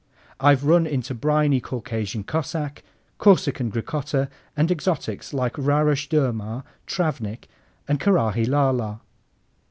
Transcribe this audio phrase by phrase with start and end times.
[0.39, 2.81] I've run into briny Caucasian Cossack,
[3.19, 7.47] Corsican Gricotta, and exotics like Rarush Durmar, Travnik,
[7.87, 8.97] and Karaghi La la.